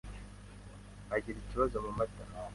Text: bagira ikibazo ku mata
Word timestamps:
bagira 1.09 1.37
ikibazo 1.39 1.75
ku 1.83 1.91
mata 1.97 2.23